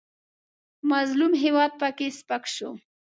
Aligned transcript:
مظلوم 0.91 1.33
هېواد 1.43 1.71
پکې 1.79 2.07
سپک 2.19 2.43
شو. 2.55 2.69